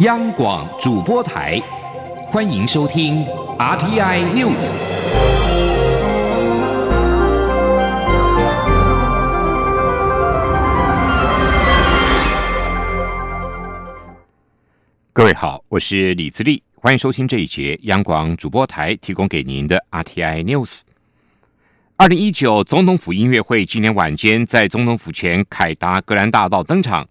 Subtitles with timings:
[0.00, 1.62] 央广主播台，
[2.26, 3.24] 欢迎收听
[3.56, 4.72] RTI News。
[15.12, 20.80] 各位好，我是李自立，欢迎收听这一节央广主播台提供给您的 RTI News。
[21.96, 27.06] 二零一九总统府音乐会今年晚间在总统府前凯达格兰大道登场。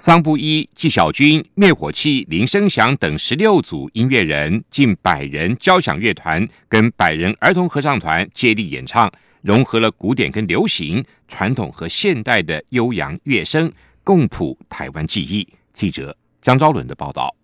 [0.00, 13.70] 桑布衣、纪晓君、灭火器、林声祥等十六组音乐人，近百人交响乐团跟百人儿童合唱团接力演唱，融合了古典跟流行、传统和现代的悠扬乐声，
[14.02, 15.46] 共谱台湾记忆。
[15.74, 17.36] 记者张昭伦的报道。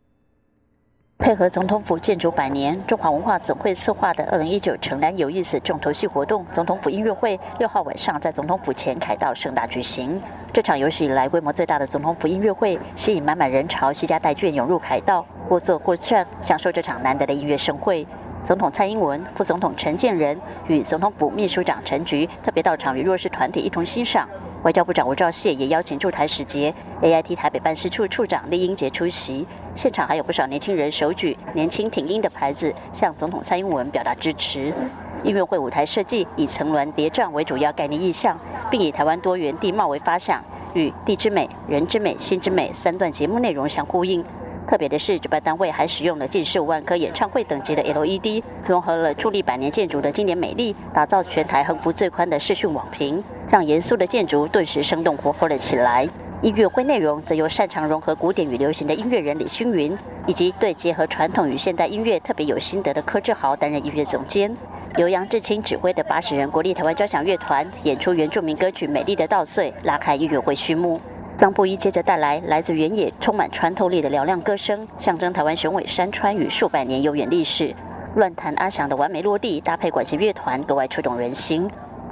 [1.18, 10.20] 配合总统府建筑百年，中华文化总会策划的二零一九城南有意思重头戏活动——总统府音乐会，六号晚上在总统府前凯道盛大举行。
[10.52, 18.06] 这场有史以来规模最大的总统府音乐会，吸引满满人潮，携家带眷涌入凯道，或坐或站，享受这场难得的音乐盛会。
[18.42, 24.28] 总统蔡英文、副总统陈建仁与总统府秘书长陈菊特别到场与弱势团体一同欣赏。
[24.66, 29.46] 外交部长吴兆燮也邀请驻台使节、AIT 台北办事处处长李英杰出席。
[29.76, 34.74] 现场还有不少年轻人手举“年轻挺英”的牌子，向总统蔡英文表达支持。
[35.22, 38.36] 音乐会舞台设计以层峦叠嶂为主要概念意象，
[38.68, 40.42] 并以台湾多元地貌为发想，
[40.74, 44.24] 与地之美、人之美、心之美三段节目内容相呼应。
[44.66, 56.08] 特别的是，主办单位还使用了近十五万颗演唱会等级的 LED，融合了矗立百年建筑的经典美丽，打造全台横幅最宽的视讯网屏，让严肃的建筑顿时生动活泼了起来。
[56.42, 64.54] 音乐会内容则由擅长融合古典与流行的音乐人李星云，以及对结合传统与现代音乐特别有心得的柯志豪担任音乐总监，
[64.96, 71.00] 由杨志清指挥的八十人国立台湾交响乐团演出原住民歌曲《美丽的稻穗》，拉开音乐会序幕。
[71.36, 77.74] 张布衣接着带来来自原野、充满穿透力的嘹亮歌声，象征台湾雄伟山川与数百年悠远历史。
[78.14, 81.68] 乱弹阿翔的完美落地，搭配管弦乐团，格外触动人心。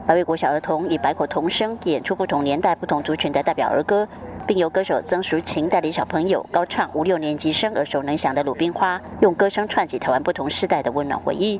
[0.06, 4.06] 百位国小儿童以百口童声演出不同年代、不同族群的代表儿歌，
[4.46, 11.58] 并由歌手曾淑琴带领小朋友高唱五六年级生耳熟能详的《鲁冰花》，用歌声串起台湾不同世代的温暖回忆。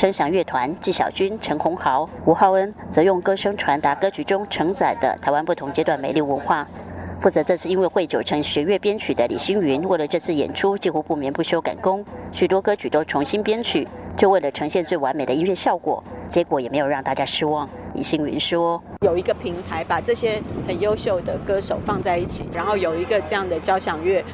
[0.00, 6.66] 声响乐团纪晓君、陈鸿豪、吴浩恩则用歌声传达歌曲中承载的台湾不同阶段美丽文化。
[7.20, 12.02] 负责这次音乐会九成学乐编曲的李星云，为了这次演出几乎不眠不休赶工，
[12.32, 16.02] 许多歌曲都重新编曲，就为了呈现最完美的音乐效果。
[16.26, 17.68] 结果也没有让大家失望。
[17.92, 24.24] 李星云说：“有一个平台把这些很优秀的歌手放在一起，然后有一个这样的交响乐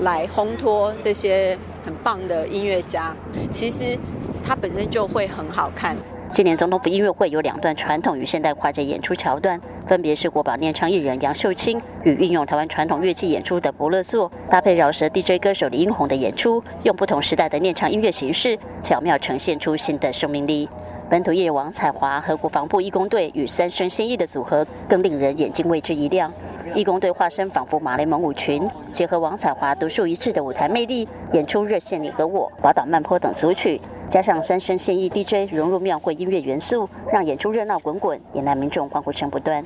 [0.00, 3.14] 来烘托这些很棒的音乐家。
[3.50, 3.98] 其实。”
[4.42, 5.96] 它本身就会很好看。
[6.28, 20.66] 今年总统府音乐会有两段传统与现代跨界演出桥段，分别是国宝念唱艺人杨秀清与运用台湾传统乐器演出的伯乐座，搭配饶舌 DJ 歌手李英宏的演出，用不同时代的念唱音乐形式，巧妙呈现出新的生命力。
[21.10, 26.32] 本土艺人王彩华和国防部义工队与三生现役的组合，更令人眼睛为之一亮。
[26.74, 33.78] 义工队化身仿佛马雷蒙舞群，结合王彩华独树一帜的舞台魅力，演出《热线你和我》《宝岛慢坡》等组曲。
[34.12, 39.64] 加上三声现役 DJ 融入庙会音乐元素，让演出热闹滚滚，引来民众欢呼声不断。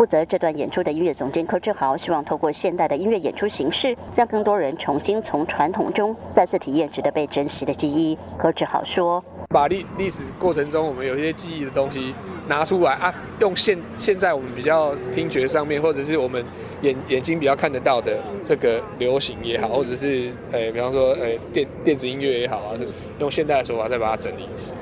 [0.00, 8.16] 负责这段演出的音乐总监柯志豪希望透过现代的音乐演出形式，让更多人重新从传统中再次体验值得被珍惜的记忆。
[8.38, 9.22] 柯志豪说
[9.52, 12.14] ：“把历历史过程中我们有一些记忆的东西。”
[12.48, 13.14] 拿出来啊！
[13.38, 16.44] 用现现在我们比较听觉上面，或者是我们
[16.80, 22.74] 眼眼睛比较看得到的这个流行也好，或者是呃，比方说呃电电子音乐也好啊，
[23.20, 24.74] 用现代的手法再把它整理一次。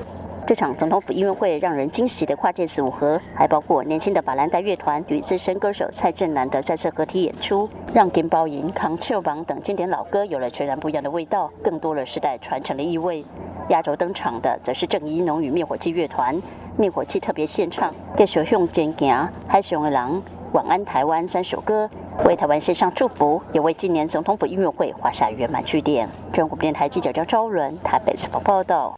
[0.49, 13.23] 这场总统府音乐会让人惊喜的跨界组合，还包括年轻的法兰黛乐团与资深歌手蔡振南的再次合体演出，让金包银、康丘王等经典老歌有了全然不一样的味道，更多了时代传承的意味。
[13.67, 16.41] 压轴登场的则是正一农与灭火器乐团。
[16.75, 19.15] 灭火器特别献唱《继续向前行》
[19.47, 20.15] 《海上的狼》
[20.53, 21.87] 《晚安台湾》三首歌，
[22.25, 26.09] 为台湾献上祝福，也为今年总统府音乐会画下圆满句点。
[26.33, 28.97] 中国电台记者张昭伦台北采访报道。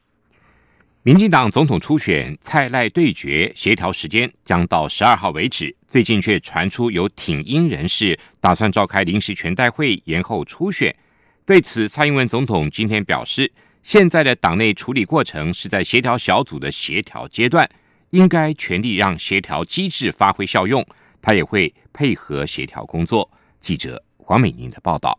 [1.03, 10.95] 民进党总统初选蔡赖对决协调时间将到十二号为止，最近却传出有挺英人士打算召开临时全代会延后初选。
[11.43, 13.51] 对此，蔡英文总统今天表示。
[13.81, 17.67] 现在的党内处理过程是在协调小组的协调阶段，
[18.11, 20.85] 应该全力让协调机制发挥效用。
[21.19, 23.27] 他也会配合协调工作。
[23.59, 25.17] 记者黄美宁的报道。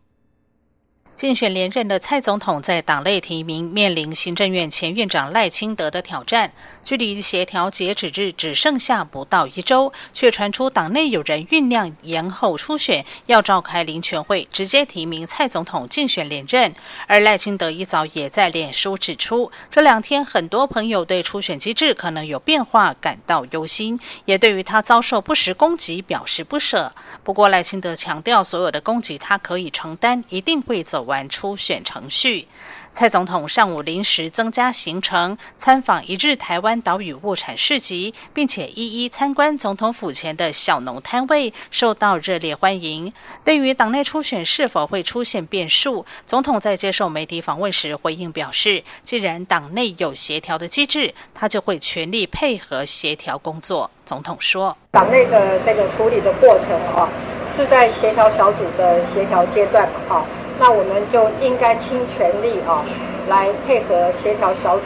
[1.15, 6.51] 竞选连任的蔡总统在党内提名面临行政院前院长赖清德的挑战，
[6.81, 16.73] 距离协调截止日只剩下不到一周，却传出党内有人酝酿延后初选，要召开林权会，直接提名蔡总统竞选连任。
[17.05, 26.91] 而赖清德一早也在脸书指出，这两天很多朋友对初选机制可能有变化感到忧心，也对于他遭受不实攻击表示不舍。
[27.23, 31.02] 不过赖清德强调，所有的攻击他可以承担，一定会走。
[31.03, 32.47] 完初选程序，
[32.91, 43.11] 蔡总统上午临时增加行程，参访一日台湾岛屿物产市集，并且一一参观总统府前的小农摊位，受到热烈欢迎。
[43.43, 57.09] 对于党内初选是否会出现变数，总统在接受媒体访问时回应表示：“既然党内有协调的机制，他就会全力配合协调工作。”总统说：“党内的这个处理的过程啊，
[57.55, 60.25] 是在协调小组的协调阶段嘛，啊。”
[60.63, 62.85] 那我们就应该倾全力啊，
[63.27, 64.83] 来配合协调小组，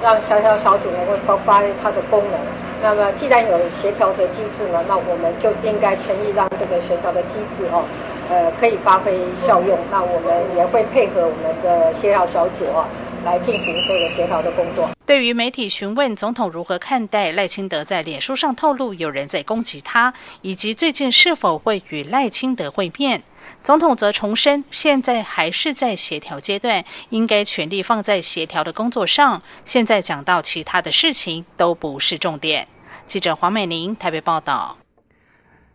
[0.00, 2.38] 让小小小组能够发挥它的功能。
[2.80, 7.82] 那么既然有协调的机制呢，那我们就应该全力让这个协调的机制哦，
[8.30, 9.76] 呃，可以发挥效用。
[9.90, 12.86] 那我们也会配合我们的协调小组哦，
[13.24, 14.95] 来进行这个协调的工作。
[15.06, 20.12] 对于媒体询问总统如何看待赖清德在脸书上透露有人在攻击他，
[20.42, 23.22] 以及最近是否会与赖清德会面？
[23.62, 29.40] 总统则重申，现在还是在协调阶段，应该全力放在协调的工作上。
[29.64, 32.66] 现在讲到其他的事情都不是重点。
[33.06, 34.85] 记者黄美玲台北报道。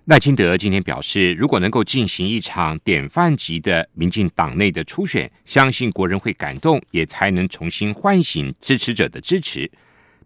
[0.05, 9.69] 赖清德今天表示，如果能够进行一场典范级的民进党内的初选，相信国人会感动，也才能重新唤醒支持者的支持。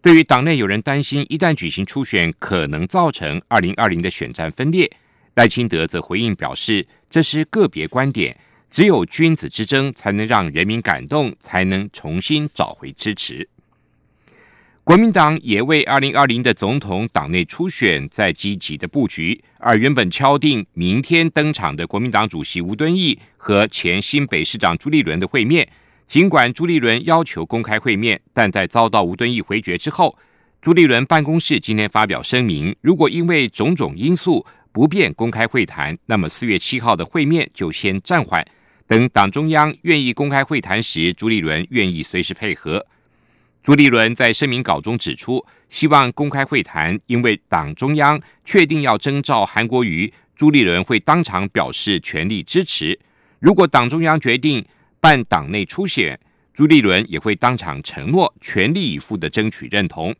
[0.00, 4.90] 对于党内有人担心，一旦举行初选，可能造成二零二零的选战分裂。
[5.34, 8.34] 赖清德则回应表示，这是个别观点，
[8.70, 13.46] 只有君子之争才能让人民感动，才能重新找回支持。
[14.86, 25.68] 国民党也为二零二零的总统党内初选在积极的布局，而原本敲定明天登场的国民党主席吴敦义和前新北市长朱立伦的会面，
[26.06, 30.16] 尽管朱立伦要求公开会面，但在遭到吴敦义回绝之后，
[30.62, 34.46] 朱立伦办公室今天发表声明，如果因为种种因素。
[34.70, 38.46] 不便公开会谈，那么四月七号的会面就先暂缓。
[38.86, 42.86] 等党中央愿意公开会谈时，朱立伦愿意随时配合。
[43.66, 52.96] 朱立伦在声明稿中指出，希望公开会谈，因为党中央确定要征召韩国瑜，朱立伦会当场表示全力支持。
[53.40, 54.64] 如果党中央决定
[55.00, 56.16] 办党内初选，
[56.54, 60.14] 朱立伦也会当场承诺全力以赴的争取认同。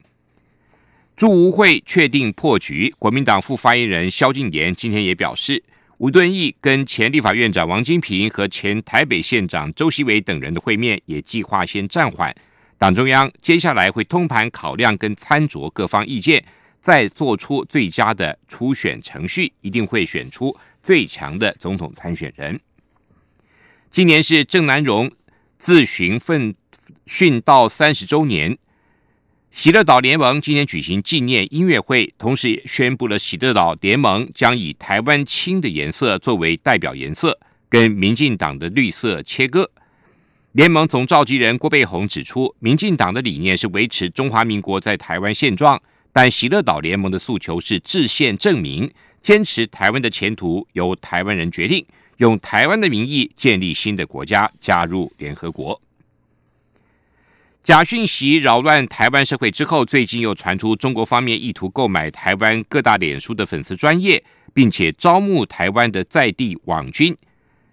[1.15, 2.93] 朱吴会确定破局。
[2.99, 5.63] 国民党副发言人萧敬言今天也表示，
[5.99, 12.35] 吴敦义跟前立法院长王金平和前台北县长周锡伟等人的会面也计划先暂缓。
[12.79, 16.45] 党中央接下来会通盘考量跟参酌各方意见，
[16.79, 22.61] 再做出最佳的初选程序，一定会选出最强的总统参选人。
[23.91, 25.11] 今年是郑南荣
[25.59, 26.55] 自寻奋
[27.07, 28.59] 殉道三十周年。
[29.51, 37.39] 喜乐岛联盟今天举行纪念音乐会，同时也宣布了喜乐岛联盟将以台湾青的颜色作为代表颜色，
[37.71, 39.71] 跟民进党的绿色切割。
[40.57, 45.79] 联盟总召集人郭贝宏指出，民进党的理念是维持中华民国在台湾现状，
[46.15, 51.85] 但喜乐岛联盟的诉求是制宪证明，坚持台湾的前途由台湾人决定，
[52.17, 55.79] 用台湾的名义建立新的国家，加入联合国。
[57.63, 67.15] 假讯息扰乱台湾社会之后，最近又传出中国方面意图购买台湾各大脸书的粉丝专业，并且招募台湾的在地网军。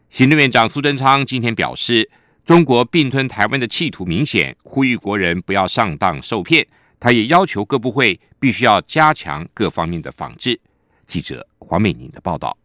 [0.09, 2.11] 行政院长苏贞昌今天表示，
[2.45, 6.67] 中国并吞台湾的企图明显，呼吁国人不要上当受骗。
[6.99, 10.59] 他也要求各部会必须要加强各方面的防治。
[11.05, 12.57] 记者黄美宁的报道。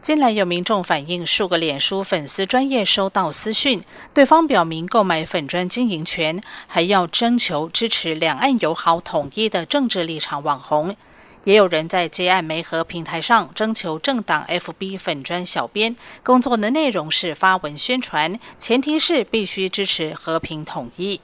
[0.00, 3.82] 近来有民众反映，数个脸书粉丝专业收到私讯，
[4.14, 10.96] 对方表明购买粉专经营权，还要征求支持两岸友好统一的政治立场网红。
[11.44, 21.20] 也有人在接案媒合平台上征求政党 FB 粉专小编，工作的内容是发文宣传，前提是必须支持和平统一。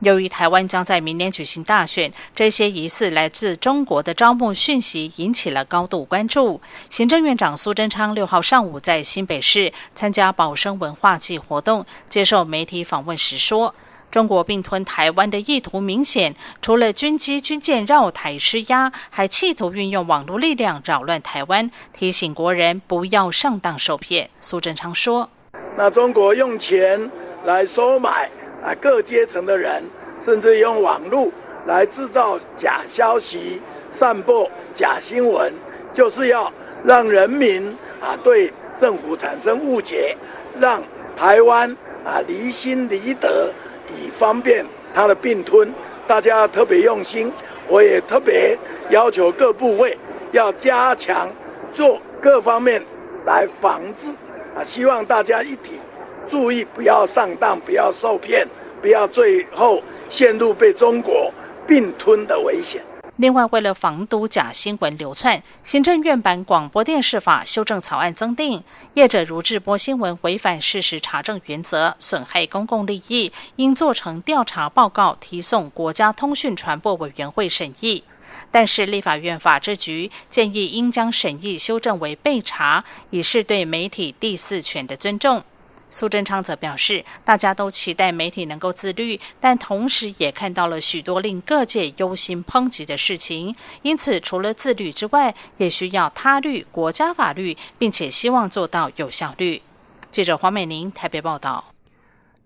[0.00, 6.60] 由于台湾将在明年举行大选，这些疑似来自中国的招募讯息引起了高度关注。
[6.90, 13.74] 行政院长苏贞昌六号上午在新北市参加保生文化季活动，接受媒体访问时说
[14.14, 25.28] ：“中国并吞台湾的意图明显，除了军机军舰绕台施压，还企图运用网络力量扰乱台湾，提醒国人不要上当受骗。”苏贞昌说
[25.76, 27.10] ：“那中国用钱
[27.44, 28.30] 来收买。”
[28.62, 29.82] 啊，各阶层的人，
[30.20, 31.28] 甚至用网络
[31.66, 35.52] 来制造假消息、散播假新闻，
[35.92, 36.52] 就是要
[36.84, 40.16] 让人民啊对政府产生误解，
[40.60, 40.80] 让
[41.16, 43.52] 台湾啊离心离德，
[43.90, 45.72] 以方便它的并吞。
[46.06, 47.32] 大家特别用心，
[47.66, 48.56] 我也特别
[48.90, 49.96] 要求各部位
[50.32, 51.30] 要加强
[51.72, 52.82] 做各方面
[53.24, 54.10] 来防治
[54.54, 55.80] 啊，希望大家一体。
[56.28, 58.46] 注意，不要上当，不要受骗，
[58.82, 61.32] 不要最后陷入被中国
[61.66, 62.82] 并吞的危险。
[63.16, 78.02] 另外，为了防堵假新闻流窜，行政院版广播电视法修正草案增订，业者如制播新闻违反事实查证原则，损害公共利益，应做成调查报告，提送国家通讯传播委员会审议。
[78.50, 85.44] 但是，立法院法制局建议，应将审议修正为备查，以示对媒体第四权的尊重。
[85.90, 93.54] 苏贞昌则表示，大家都期待媒体能够自律，但同时也看到了许多令各界忧心抨击的事情。
[93.82, 99.62] 因此，除了自律之外，也需要他律、国家法律，并且希望做到有效率。
[100.10, 101.72] 记者黄美玲台北报道。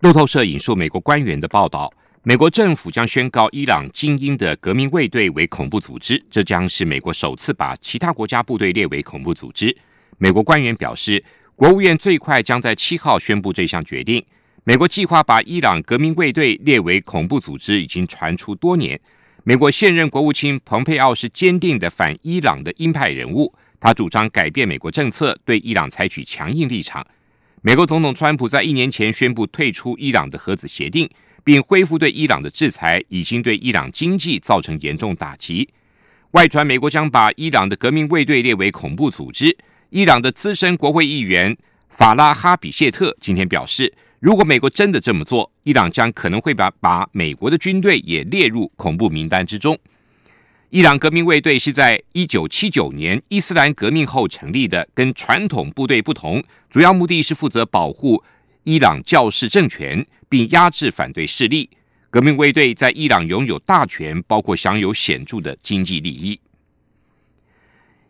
[0.00, 1.90] 路透社引述美国官员的报道，
[2.22, 9.74] 美国政府将宣告伊朗精英的革命卫队为恐怖组织，这将是美国首次把其他国家部队列为恐怖组织。
[10.18, 11.24] 美国官员表示。
[11.58, 14.24] 国务院最快将在七号宣布这项决定。
[14.62, 18.98] 美国计划把伊朗革命卫队列为恐怖组织，已经传出多年。
[19.42, 27.04] 美国现任国务卿蓬佩奥是坚定的反伊朗的鹰派人物，他主张改变美国政策，对伊朗采取强硬立场。
[27.62, 31.10] 美国总统川普在一年前宣布退出伊朗的核子协定，
[31.42, 35.68] 并恢复对伊朗的制裁，已经对伊朗经济造成严重打击。
[36.32, 39.58] 外传美国将把伊朗的革命卫队列为恐怖组织。
[39.90, 41.56] 伊朗的资深国会议员
[41.88, 43.90] 法拉哈比谢特今天表示，
[44.20, 49.78] 如果美国真的这么做，伊朗将可能会把把美国的军队也列入恐怖名单之中。
[50.68, 58.22] 伊朗革命卫队是在一九七九年伊斯兰革命后成立的，跟传统部队不同，主要目的是负责保护
[58.64, 61.70] 伊朗教士政权，并压制反对势力。
[62.10, 66.38] 革命卫队在伊朗拥有大权，包括享有显著的经济利益。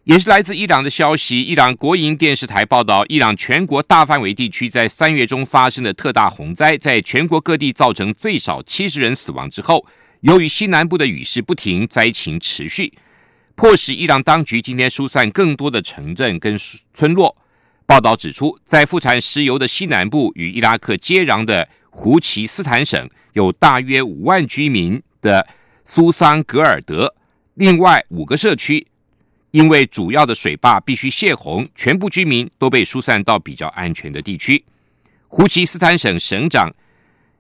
[0.09, 1.43] 也是来自伊朗的消息。
[1.43, 9.85] 伊朗国营电视台报道，伊朗全国大范围地区在三月中发生的特大洪灾，在全国各地造成最少七十人死亡之后，
[10.21, 12.91] 由于西南部的雨势不停，灾情持续，
[13.55, 16.57] 迫使伊朗当局今天疏散更多的城镇跟
[16.95, 17.37] 村落。
[17.85, 25.47] 报道指出，在富产石油的西南部与伊拉克接壤的胡奇斯坦省，有大约五万居民的
[25.85, 27.15] 苏桑格尔德，
[27.53, 28.87] 另外五个社区。
[29.51, 34.63] 因为主要的水坝必须泄洪，全部居民都被疏散到比较安全的地区。
[35.27, 36.71] 胡奇斯坦省省长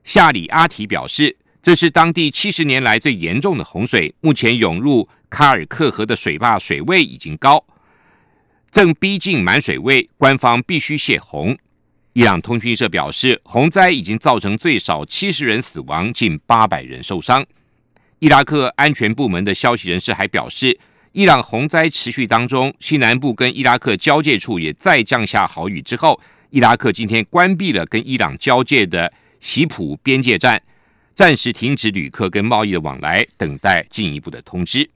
[0.04, 4.14] 夏里阿提表示，这是当地七十年来最严重的洪水。
[4.20, 7.62] 目前涌入卡尔克河的水坝水位已经高，
[8.70, 11.56] 正逼近满水位，官方必须泄洪。
[12.14, 17.44] 伊朗通讯社表示，洪灾已经造成最少七十人死亡，近八百人受伤。
[18.18, 20.78] 伊拉克安全部门的消息人士还表示。
[21.18, 26.20] 伊朗洪灾持续当中，西南部跟伊拉克交界处也再降下好雨之后，
[26.50, 30.62] 伊拉克今天关闭了跟伊朗交界的西普边界站，
[31.16, 34.88] 暂时停止旅客跟贸易的往来，等待进一步的通知。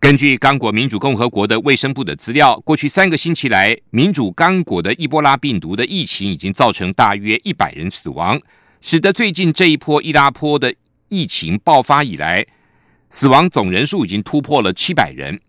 [0.00, 8.42] 根据刚果民主共和国的卫生部的资料，过去三个星期来，民主刚果的伊波拉病毒的疫情已经造成大约一百人死亡，
[8.80, 10.74] 使得最近这一波伊拉坡的
[11.08, 12.44] 疫情爆发以来。
[13.10, 15.40] 死亡总人数已经突破了七百人。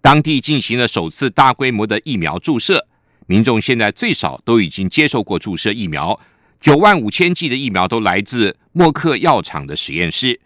[0.00, 2.86] 当地进行了首次大规模的疫苗注射，
[3.26, 6.18] 民众现在最少都已经接受过注射疫苗。
[6.58, 10.40] 九万五千剂的疫苗都来自默克药厂的实验室。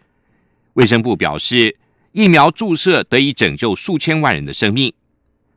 [0.73, 1.77] 卫生部表示，
[2.11, 4.93] 疫苗注射得以拯救数千万人的生命。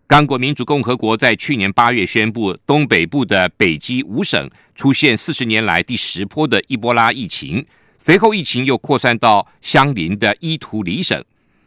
[0.06, 7.64] 刚果民主共和国在去年八月宣布，东北部的北基五省出现四十年来第十波的伊波拉疫情。
[8.02, 11.22] 随后，疫情又扩散到相邻的伊图里省。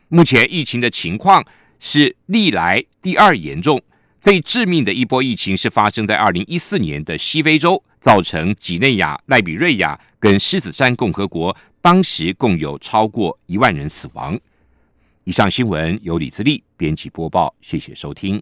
[0.07, 1.45] 目前，疫情的情况
[1.79, 3.79] 是历来第二严重。
[4.19, 14.37] 最致命的一波疫情是发生在二零一四年的西非洲，造成几内亚、赖比瑞亚跟狮子山共和国，当时共有超过一万人死亡。
[15.25, 18.41] 以上新闻由李自力编辑播报，谢谢收听。